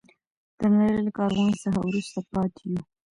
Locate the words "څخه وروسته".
1.61-2.19